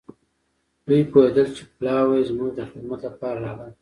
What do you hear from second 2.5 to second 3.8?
د خدمت لپاره راغلی.